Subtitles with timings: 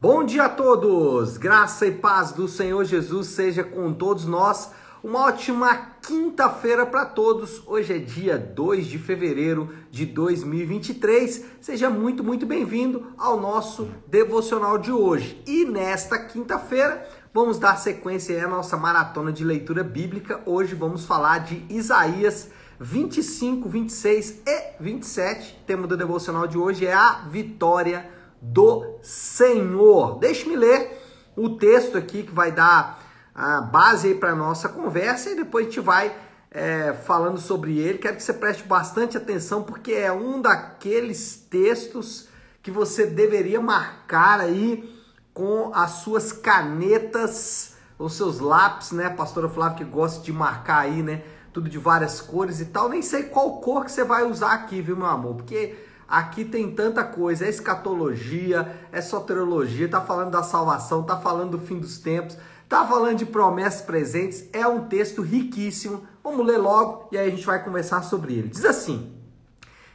[0.00, 1.36] Bom dia a todos!
[1.38, 4.70] Graça e paz do Senhor Jesus seja com todos nós.
[5.02, 7.60] Uma ótima quinta-feira para todos.
[7.66, 11.46] Hoje é dia 2 de fevereiro de 2023.
[11.60, 15.42] Seja muito, muito bem-vindo ao nosso devocional de hoje.
[15.44, 17.04] E nesta quinta-feira,
[17.34, 20.40] vamos dar sequência à nossa maratona de leitura bíblica.
[20.46, 25.58] Hoje vamos falar de Isaías 25, 26 e 27.
[25.60, 30.18] O tema do devocional de hoje é a vitória do Senhor.
[30.18, 31.00] Deixe-me ler
[31.36, 33.02] o texto aqui que vai dar
[33.34, 36.12] a base para a nossa conversa e depois a gente vai
[36.50, 37.98] é, falando sobre ele.
[37.98, 42.28] Quero que você preste bastante atenção porque é um daqueles textos
[42.62, 44.96] que você deveria marcar aí
[45.32, 49.08] com as suas canetas, os seus lápis, né?
[49.08, 51.22] pastora Flávia que gosta de marcar aí, né?
[51.52, 52.88] Tudo de várias cores e tal.
[52.88, 55.36] Nem sei qual cor que você vai usar aqui, viu, meu amor?
[55.36, 55.76] Porque
[56.08, 61.58] Aqui tem tanta coisa, é escatologia, é soteriologia, tá falando da salvação, tá falando do
[61.58, 66.04] fim dos tempos, tá falando de promessas presentes, é um texto riquíssimo.
[66.24, 68.48] Vamos ler logo e aí a gente vai conversar sobre ele.
[68.48, 69.12] Diz assim: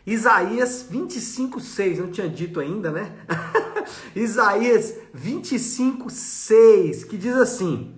[0.06, 3.12] Isaías 25, 6, não tinha dito ainda, né?
[4.16, 7.96] Isaías 25, 6, que diz assim: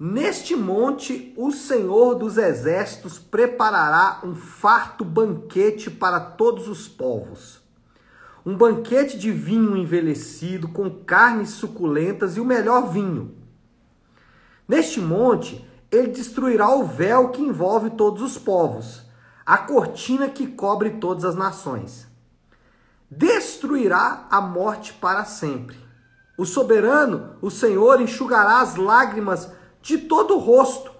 [0.00, 7.60] Neste monte o Senhor dos Exércitos preparará um farto banquete para todos os povos.
[8.46, 13.34] Um banquete de vinho envelhecido, com carnes suculentas e o melhor vinho.
[14.68, 19.02] Neste monte, ele destruirá o véu que envolve todos os povos,
[19.44, 22.06] a cortina que cobre todas as nações.
[23.10, 25.76] Destruirá a morte para sempre.
[26.36, 30.90] O soberano, o Senhor, enxugará as lágrimas de todo o rosto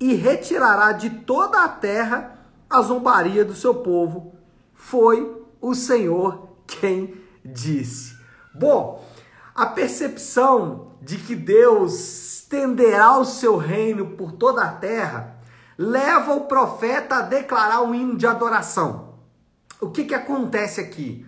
[0.00, 4.34] e retirará de toda a terra a zombaria do seu povo.
[4.74, 8.16] Foi o Senhor quem disse.
[8.54, 9.04] Bom,
[9.54, 15.36] a percepção de que Deus estenderá o seu reino por toda a terra
[15.78, 19.14] leva o profeta a declarar um hino de adoração.
[19.80, 21.26] O que, que acontece aqui?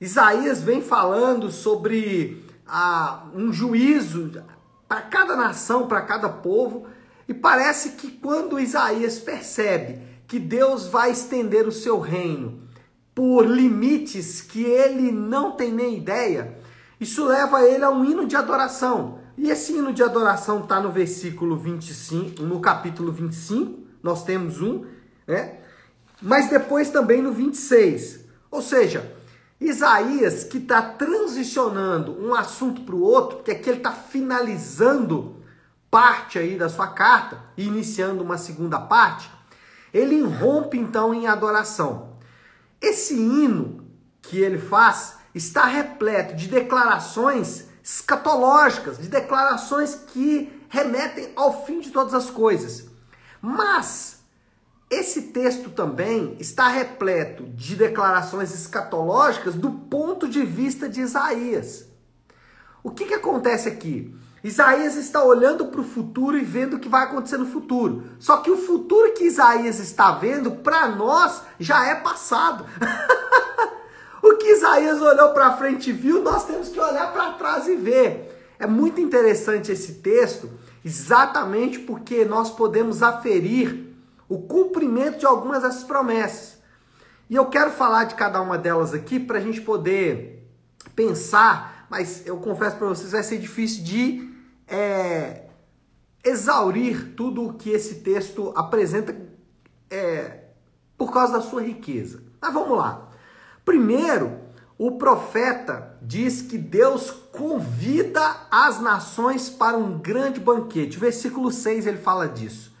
[0.00, 4.42] Isaías vem falando sobre ah, um juízo
[4.92, 6.86] para cada nação, para cada povo.
[7.26, 12.60] E parece que quando Isaías percebe que Deus vai estender o seu reino
[13.14, 16.58] por limites que ele não tem nem ideia,
[17.00, 19.18] isso leva ele a um hino de adoração.
[19.38, 24.84] E esse hino de adoração está no versículo 25, no capítulo 25, nós temos um,
[25.26, 25.54] né?
[26.20, 28.26] Mas depois também no 26.
[28.50, 29.10] Ou seja,
[29.68, 35.42] Isaías, que está transicionando um assunto para o outro, porque aqui ele está finalizando
[35.90, 39.30] parte aí da sua carta e iniciando uma segunda parte,
[39.92, 42.16] ele irrompe então em adoração.
[42.80, 43.86] Esse hino
[44.22, 51.90] que ele faz está repleto de declarações escatológicas, de declarações que remetem ao fim de
[51.90, 52.86] todas as coisas.
[53.40, 54.11] Mas
[54.92, 61.86] esse texto também está repleto de declarações escatológicas do ponto de vista de Isaías.
[62.84, 64.14] O que, que acontece aqui?
[64.44, 68.04] Isaías está olhando para o futuro e vendo o que vai acontecer no futuro.
[68.18, 72.66] Só que o futuro que Isaías está vendo, para nós, já é passado.
[74.22, 77.76] o que Isaías olhou para frente e viu, nós temos que olhar para trás e
[77.76, 78.54] ver.
[78.58, 80.50] É muito interessante esse texto,
[80.84, 83.91] exatamente porque nós podemos aferir
[84.32, 86.56] o cumprimento de algumas dessas promessas.
[87.28, 90.50] E eu quero falar de cada uma delas aqui para a gente poder
[90.96, 94.32] pensar, mas eu confesso para vocês, vai ser difícil de
[94.66, 95.48] é,
[96.24, 99.14] exaurir tudo o que esse texto apresenta
[99.90, 100.44] é,
[100.96, 102.22] por causa da sua riqueza.
[102.40, 103.10] Mas vamos lá.
[103.66, 104.40] Primeiro,
[104.78, 110.98] o profeta diz que Deus convida as nações para um grande banquete.
[110.98, 112.71] Versículo 6 ele fala disso.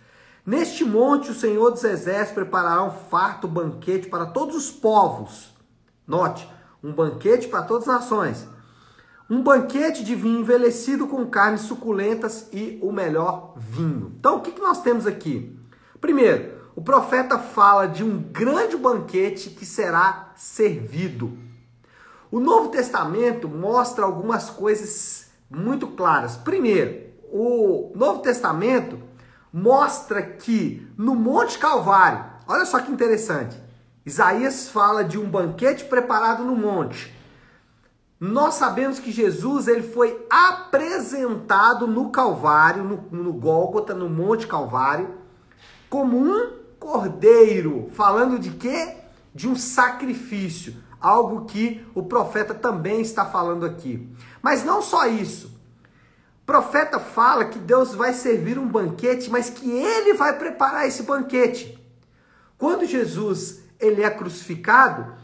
[0.44, 5.54] Neste monte o Senhor dos Exércitos preparará um farto banquete para todos os povos.
[6.04, 6.48] Note,
[6.82, 8.48] um banquete para todas as nações.
[9.30, 14.16] Um banquete de vinho envelhecido com carnes suculentas e o melhor vinho.
[14.18, 15.56] Então, o que, nós temos aqui?
[16.00, 21.38] Primeiro, o profeta fala de um grande banquete que será servido.
[22.32, 26.36] O Novo Testamento mostra algumas coisas muito claras.
[26.36, 28.98] Primeiro, o Novo Testamento
[29.52, 33.60] mostra que no Monte Calvário, olha só que interessante,
[34.04, 37.14] Isaías fala de um banquete preparado no monte.
[38.18, 45.10] Nós sabemos que Jesus ele foi apresentado no Calvário, no, no Gólgota, no Monte Calvário,
[45.90, 48.96] como um cordeiro, falando de quê?
[49.34, 54.08] De um sacrifício, algo que o profeta também está falando aqui.
[54.40, 55.51] Mas não só isso.
[56.52, 61.82] Profeta fala que Deus vai servir um banquete, mas que ele vai preparar esse banquete.
[62.58, 65.14] Quando Jesus ele é crucificado,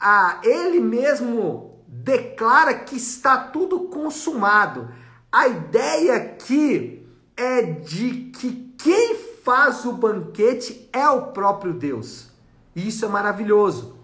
[0.00, 4.88] a ele mesmo declara que está tudo consumado.
[5.30, 7.06] A ideia aqui
[7.36, 9.14] é de que quem
[9.44, 12.30] faz o banquete é o próprio Deus.
[12.74, 13.98] Isso é maravilhoso.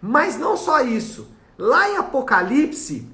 [0.00, 1.30] Mas não só isso.
[1.58, 3.06] Lá em Apocalipse,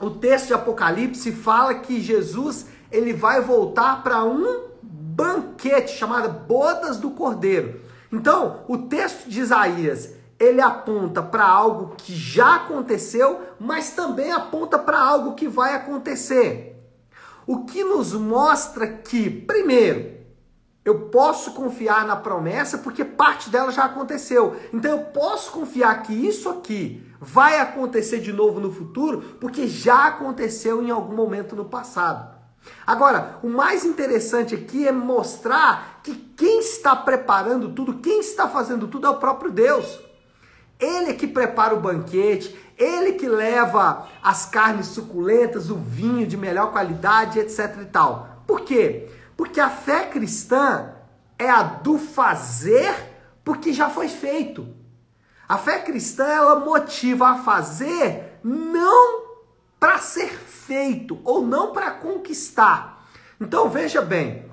[0.00, 6.98] o texto de Apocalipse fala que Jesus ele vai voltar para um banquete chamado Bodas
[6.98, 7.80] do Cordeiro.
[8.12, 14.78] Então, o texto de Isaías, ele aponta para algo que já aconteceu, mas também aponta
[14.78, 16.74] para algo que vai acontecer.
[17.46, 20.15] O que nos mostra que, primeiro,
[20.86, 24.54] eu posso confiar na promessa porque parte dela já aconteceu.
[24.72, 30.06] Então eu posso confiar que isso aqui vai acontecer de novo no futuro porque já
[30.06, 32.36] aconteceu em algum momento no passado.
[32.86, 38.86] Agora, o mais interessante aqui é mostrar que quem está preparando tudo, quem está fazendo
[38.86, 39.98] tudo é o próprio Deus.
[40.78, 46.36] Ele é que prepara o banquete, ele que leva as carnes suculentas, o vinho de
[46.36, 48.42] melhor qualidade, etc e tal.
[48.46, 49.08] Por quê?
[49.36, 50.94] Porque a fé cristã
[51.38, 52.94] é a do fazer
[53.44, 54.66] porque já foi feito.
[55.48, 59.24] A fé cristã ela motiva a fazer não
[59.78, 63.06] para ser feito ou não para conquistar.
[63.40, 64.44] Então veja bem,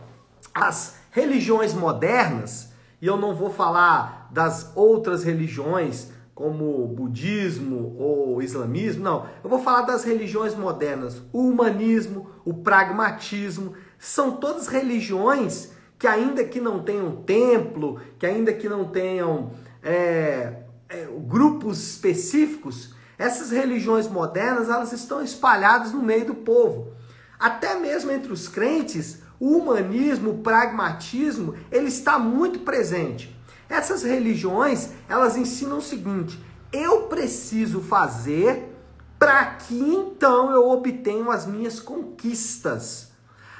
[0.53, 2.71] as religiões modernas,
[3.01, 9.27] e eu não vou falar das outras religiões como budismo ou islamismo, não.
[9.44, 16.44] Eu vou falar das religiões modernas, o humanismo, o pragmatismo, são todas religiões que ainda
[16.44, 24.05] que não tenham templo, que ainda que não tenham é, é, grupos específicos, essas religiões
[24.09, 26.91] modernas elas estão espalhadas no meio do povo.
[27.39, 33.33] Até mesmo entre os crentes, o humanismo, o pragmatismo, ele está muito presente.
[33.69, 36.38] Essas religiões, elas ensinam o seguinte:
[36.73, 38.69] eu preciso fazer
[39.17, 43.12] para que então eu obtenha as minhas conquistas.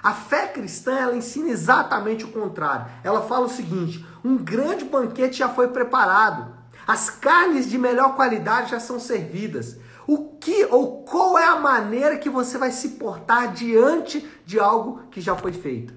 [0.04, 2.88] A fé cristã, ela ensina exatamente o contrário.
[3.02, 6.54] Ela fala o seguinte: um grande banquete já foi preparado.
[6.86, 9.78] As carnes de melhor qualidade já são servidas.
[10.06, 15.04] O que ou qual é a maneira que você vai se portar diante de algo
[15.10, 15.94] que já foi feito?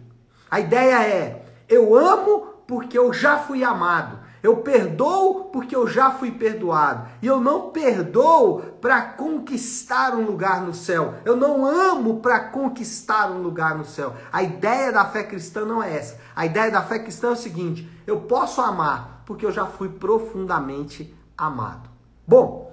[0.49, 4.21] A ideia é: eu amo porque eu já fui amado.
[4.47, 7.09] Eu perdoo porque eu já fui perdoado.
[7.21, 11.15] E eu não perdoo para conquistar um lugar no céu.
[11.25, 14.15] Eu não amo para conquistar um lugar no céu.
[14.33, 16.21] A ideia da fé cristã não é essa.
[16.37, 19.89] A ideia da fé cristã é o seguinte: eu posso amar porque eu já fui
[19.89, 21.91] profundamente amado.
[22.25, 22.73] Bom,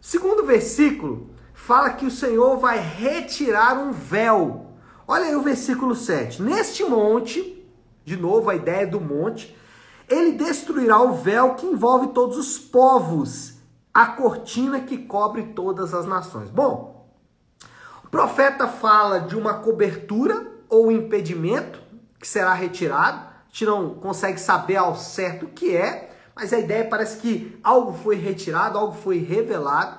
[0.00, 4.68] segundo versículo fala que o Senhor vai retirar um véu.
[5.06, 6.40] Olha aí o versículo 7.
[6.40, 7.62] Neste monte,
[8.06, 9.54] de novo a ideia do monte,
[10.10, 13.54] ele destruirá o véu que envolve todos os povos,
[13.94, 16.50] a cortina que cobre todas as nações.
[16.50, 17.08] Bom,
[18.04, 21.80] o profeta fala de uma cobertura ou impedimento
[22.18, 23.18] que será retirado.
[23.18, 27.58] A gente não consegue saber ao certo o que é, mas a ideia parece que
[27.62, 29.98] algo foi retirado, algo foi revelado.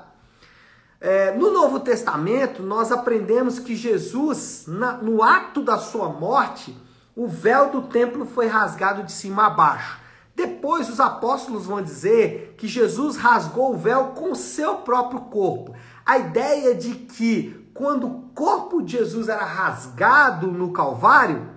[0.99, 6.77] É, no Novo Testamento, nós aprendemos que Jesus, na, no ato da sua morte,
[7.15, 10.00] o véu do templo foi rasgado de cima a baixo.
[10.41, 15.75] Depois os apóstolos vão dizer que Jesus rasgou o véu com seu próprio corpo.
[16.03, 21.47] A ideia de que quando o corpo de Jesus era rasgado no Calvário,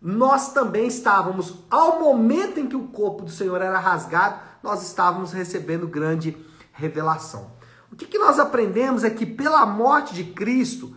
[0.00, 5.32] nós também estávamos, ao momento em que o corpo do Senhor era rasgado, nós estávamos
[5.32, 6.36] recebendo grande
[6.70, 7.50] revelação.
[7.90, 10.94] O que, que nós aprendemos é que pela morte de Cristo,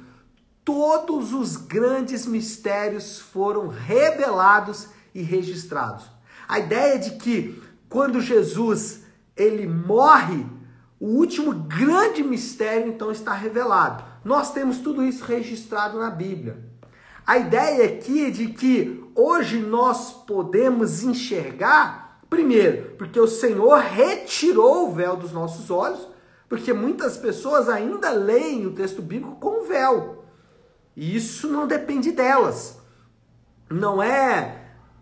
[0.65, 6.20] todos os grandes mistérios foram revelados e registrados.
[6.51, 9.03] A ideia de que quando Jesus
[9.37, 10.45] ele morre,
[10.99, 14.03] o último grande mistério então está revelado.
[14.21, 16.61] Nós temos tudo isso registrado na Bíblia.
[17.25, 24.89] A ideia aqui é de que hoje nós podemos enxergar, primeiro, porque o Senhor retirou
[24.89, 26.05] o véu dos nossos olhos,
[26.49, 30.25] porque muitas pessoas ainda leem o texto bíblico com véu.
[30.97, 32.77] E isso não depende delas.
[33.69, 34.60] Não é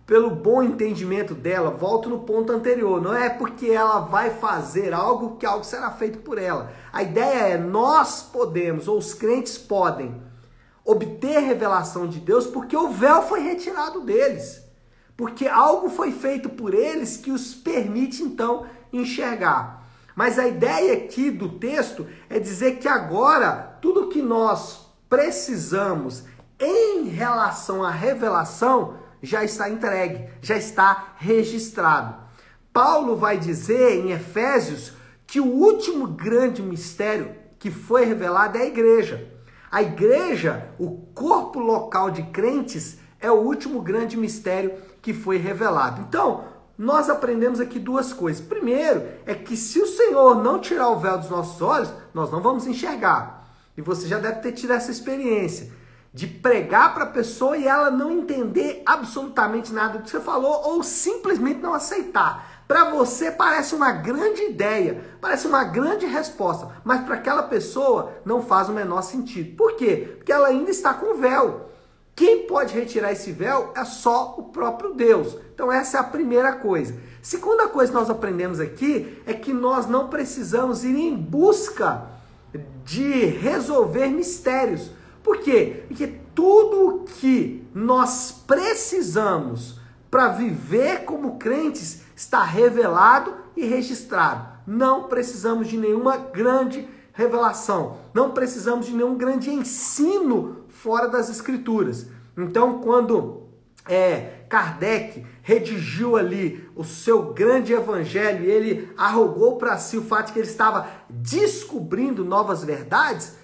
[0.10, 5.38] pelo bom entendimento dela, volto no ponto anterior, não é porque ela vai fazer algo
[5.38, 6.74] que algo será feito por ela.
[6.92, 10.20] A ideia é nós podemos, ou os crentes podem,
[10.84, 14.64] obter revelação de Deus porque o véu foi retirado deles.
[15.16, 19.88] Porque algo foi feito por eles que os permite então enxergar.
[20.16, 26.24] Mas a ideia aqui do texto é dizer que agora tudo que nós precisamos
[26.60, 32.16] em relação à revelação já está entregue, já está registrado.
[32.72, 34.94] Paulo vai dizer em Efésios
[35.26, 39.28] que o último grande mistério que foi revelado é a igreja.
[39.72, 46.02] A igreja, o corpo local de crentes, é o último grande mistério que foi revelado.
[46.08, 46.46] Então,
[46.78, 48.42] nós aprendemos aqui duas coisas.
[48.42, 52.42] Primeiro, é que se o Senhor não tirar o véu dos nossos olhos, nós não
[52.42, 53.48] vamos enxergar.
[53.78, 55.72] E você já deve ter tido essa experiência
[56.20, 60.64] de pregar para a pessoa e ela não entender absolutamente nada do que você falou
[60.66, 62.66] ou simplesmente não aceitar.
[62.68, 68.42] Para você parece uma grande ideia, parece uma grande resposta, mas para aquela pessoa não
[68.42, 69.56] faz o menor sentido.
[69.56, 70.16] Por quê?
[70.18, 71.70] Porque ela ainda está com véu.
[72.14, 75.38] Quem pode retirar esse véu é só o próprio Deus.
[75.54, 76.96] Então essa é a primeira coisa.
[77.22, 82.08] Segunda coisa que nós aprendemos aqui é que nós não precisamos ir em busca
[82.84, 84.99] de resolver mistérios.
[85.24, 85.84] Por quê?
[85.88, 94.48] Porque tudo que nós precisamos para viver como crentes está revelado e registrado.
[94.66, 102.08] Não precisamos de nenhuma grande revelação, não precisamos de nenhum grande ensino fora das escrituras.
[102.38, 103.50] Então, quando
[103.86, 110.34] é, Kardec redigiu ali o seu grande evangelho ele arrogou para si o fato de
[110.34, 113.36] que ele estava descobrindo novas verdades,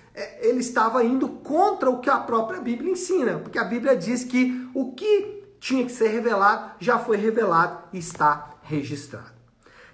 [0.42, 4.70] ele estava indo contra o que a própria Bíblia ensina, porque a Bíblia diz que
[4.74, 9.34] o que tinha que ser revelado já foi revelado e está registrado.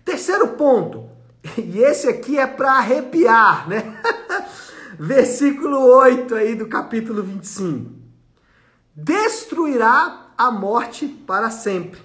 [0.06, 1.10] Terceiro ponto,
[1.58, 4.00] e esse aqui é para arrepiar, né?
[5.00, 7.92] Versículo 8 aí do capítulo 25.
[8.96, 12.00] Destruirá a morte para sempre.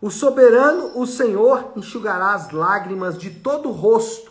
[0.00, 4.27] O soberano, o Senhor, enxugará as lágrimas de todo o rosto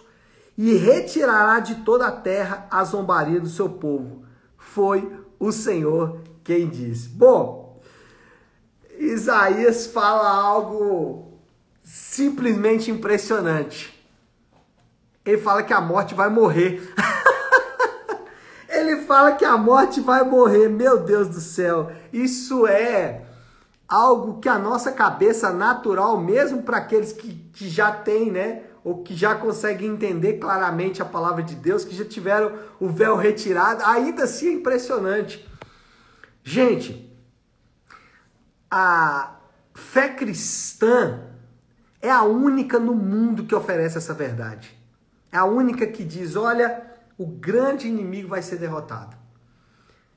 [0.57, 4.23] e retirará de toda a terra a zombaria do seu povo.
[4.57, 7.09] Foi o Senhor quem disse.
[7.09, 7.79] Bom,
[8.97, 11.39] Isaías fala algo
[11.83, 13.93] simplesmente impressionante.
[15.23, 16.81] Ele fala que a morte vai morrer.
[18.67, 20.69] Ele fala que a morte vai morrer.
[20.69, 23.25] Meu Deus do céu, isso é
[23.87, 28.63] algo que a nossa cabeça natural, mesmo para aqueles que, que já têm, né?
[28.87, 33.17] Ou que já conseguem entender claramente a palavra de Deus, que já tiveram o véu
[33.17, 35.45] retirado, ainda assim é impressionante.
[36.41, 37.13] Gente,
[38.71, 39.35] a
[39.73, 41.19] fé cristã
[42.01, 44.73] é a única no mundo que oferece essa verdade.
[45.33, 49.17] É a única que diz: olha, o grande inimigo vai ser derrotado.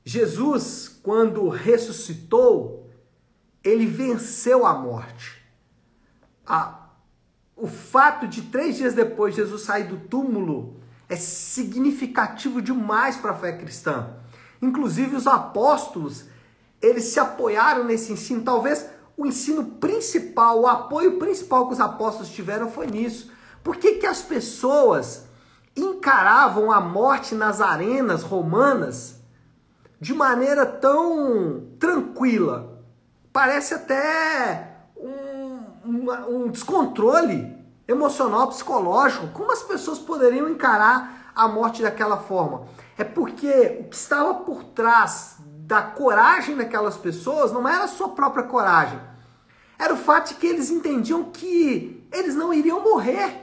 [0.05, 2.89] Jesus, quando ressuscitou,
[3.61, 5.45] ele venceu a morte.
[6.47, 6.80] A,
[7.61, 10.77] o fato de três dias depois Jesus sair do túmulo
[11.07, 14.15] é significativo demais para a fé cristã.
[14.59, 16.25] Inclusive os apóstolos,
[16.81, 18.41] eles se apoiaram nesse ensino.
[18.41, 23.31] Talvez o ensino principal, o apoio principal que os apóstolos tiveram foi nisso.
[23.63, 25.25] Por que, que as pessoas
[25.75, 29.21] encaravam a morte nas arenas romanas
[29.99, 32.81] de maneira tão tranquila?
[33.31, 34.70] Parece até
[36.01, 37.55] uma, um descontrole
[37.87, 39.27] emocional, psicológico.
[39.27, 42.67] Como as pessoas poderiam encarar a morte daquela forma?
[42.97, 48.09] É porque o que estava por trás da coragem daquelas pessoas não era a sua
[48.09, 48.99] própria coragem.
[49.77, 53.41] Era o fato de que eles entendiam que eles não iriam morrer.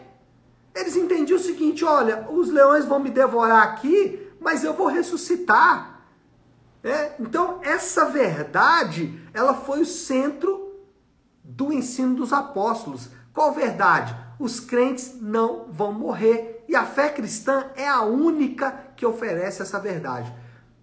[0.75, 6.03] Eles entendiam o seguinte: olha, os leões vão me devorar aqui, mas eu vou ressuscitar.
[6.85, 7.15] É?
[7.19, 10.68] Então, essa verdade, ela foi o centro
[11.49, 13.09] do ensino dos apóstolos.
[13.33, 14.15] Qual verdade?
[14.39, 19.81] Os crentes não vão morrer e a fé cristã é a única que oferece essa
[19.81, 20.33] verdade.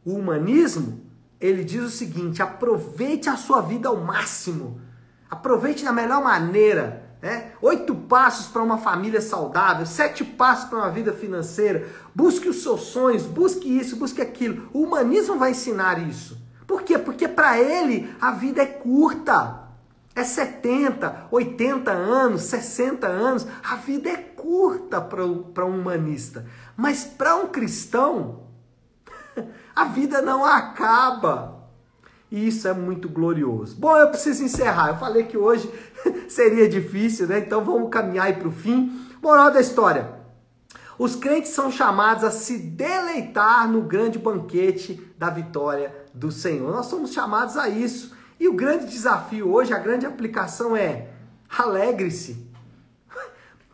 [0.04, 1.02] O humanismo,
[1.40, 4.82] ele diz o seguinte: aproveite a sua vida ao máximo,
[5.30, 7.04] aproveite da melhor maneira.
[7.22, 7.52] Né?
[7.62, 11.88] Oito passos para uma família saudável, sete passos para uma vida financeira.
[12.14, 14.70] Busque os seus sonhos, busque isso, busque aquilo.
[14.74, 16.38] O humanismo vai ensinar isso.
[16.68, 16.98] Por quê?
[16.98, 19.65] Porque para ele a vida é curta.
[20.16, 23.46] É 70, 80 anos, 60 anos.
[23.62, 26.46] A vida é curta para um humanista.
[26.78, 28.44] Mas para um cristão,
[29.76, 31.68] a vida não acaba.
[32.32, 33.76] E isso é muito glorioso.
[33.76, 34.90] Bom, eu preciso encerrar.
[34.90, 35.70] Eu falei que hoje
[36.30, 37.40] seria difícil, né?
[37.40, 39.06] Então vamos caminhar para o fim.
[39.22, 40.16] Moral da história.
[40.98, 46.72] Os crentes são chamados a se deleitar no grande banquete da vitória do Senhor.
[46.72, 48.15] Nós somos chamados a isso.
[48.40, 51.10] E o grande desafio hoje, a grande aplicação é
[51.50, 52.46] alegre-se.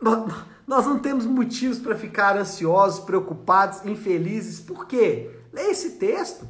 [0.66, 4.60] Nós não temos motivos para ficar ansiosos, preocupados, infelizes.
[4.60, 5.30] Por quê?
[5.52, 6.46] Leia esse texto.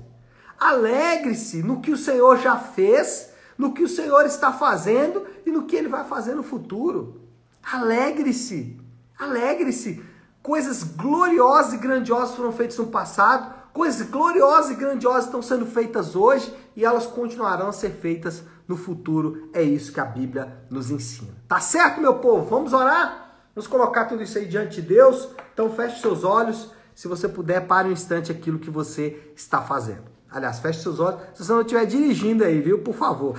[0.58, 5.64] Alegre-se no que o Senhor já fez, no que o Senhor está fazendo e no
[5.64, 7.20] que ele vai fazer no futuro.
[7.62, 8.78] Alegre-se.
[9.18, 10.02] Alegre-se.
[10.42, 16.14] Coisas gloriosas e grandiosas foram feitas no passado, coisas gloriosas e grandiosas estão sendo feitas
[16.14, 19.48] hoje e elas continuarão a ser feitas no futuro.
[19.52, 21.32] É isso que a Bíblia nos ensina.
[21.48, 22.48] Tá certo, meu povo?
[22.48, 23.46] Vamos orar?
[23.54, 25.28] Vamos colocar tudo isso aí diante de Deus.
[25.52, 26.70] Então feche seus olhos.
[26.94, 30.04] Se você puder, pare um instante aquilo que você está fazendo.
[30.30, 31.20] Aliás, feche seus olhos.
[31.34, 32.78] Se você não estiver dirigindo aí, viu?
[32.78, 33.38] Por favor.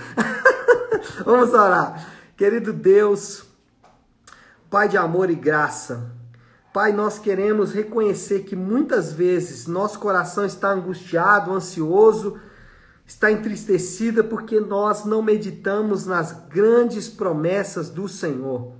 [1.25, 2.09] Vamos orar.
[2.35, 3.45] Querido Deus,
[4.73, 6.11] Pai de amor e graça.
[6.73, 12.39] Pai, nós queremos reconhecer que muitas vezes nosso coração está angustiado, ansioso,
[13.05, 18.73] está entristecida porque nós não meditamos nas grandes promessas do Senhor.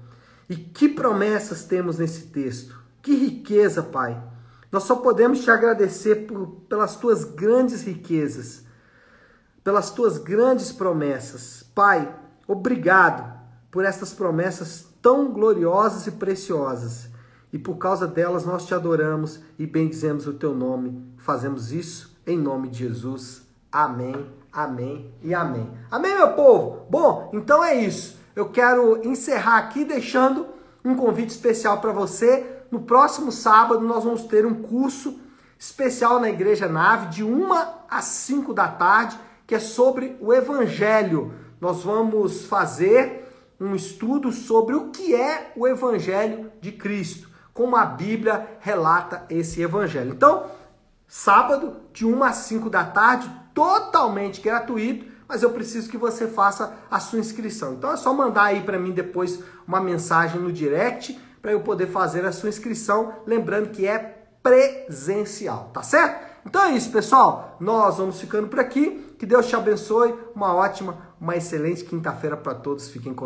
[0.50, 2.82] E que promessas temos nesse texto?
[3.00, 4.20] Que riqueza, Pai.
[4.72, 8.64] Nós só podemos te agradecer por, pelas tuas grandes riquezas,
[9.64, 11.64] pelas tuas grandes promessas.
[11.76, 12.12] Pai,
[12.48, 17.13] obrigado por estas promessas tão gloriosas e preciosas.
[17.54, 21.14] E por causa delas nós te adoramos e bendizemos o teu nome.
[21.18, 23.44] Fazemos isso em nome de Jesus.
[23.72, 25.70] Amém, amém e amém.
[25.92, 26.88] Amém, meu povo?
[26.90, 28.20] Bom, então é isso.
[28.36, 30.48] Eu quero encerrar aqui deixando
[30.84, 32.64] um convite especial para você.
[32.72, 35.20] No próximo sábado nós vamos ter um curso
[35.58, 37.54] especial na Igreja Nave de 1
[37.88, 41.32] às 5 da tarde, que é sobre o Evangelho.
[41.62, 43.24] Nós vamos fazer
[43.60, 49.62] um estudo sobre o que é o Evangelho de Cristo, como a Bíblia relata esse
[49.62, 50.12] Evangelho.
[50.12, 50.48] Então,
[51.08, 56.74] sábado, de 1 às 5 da tarde, totalmente gratuito, mas eu preciso que você faça
[56.90, 57.74] a sua inscrição.
[57.74, 61.88] Então é só mandar aí para mim depois uma mensagem no direct para eu poder
[61.88, 66.34] fazer a sua inscrição, lembrando que é presencial, tá certo?
[66.46, 67.58] Então é isso, pessoal.
[67.60, 69.16] Nós vamos ficando por aqui.
[69.18, 70.14] Que Deus te abençoe.
[70.36, 72.90] Uma ótima, uma excelente quinta-feira para todos.
[72.90, 73.22] Fiquem com.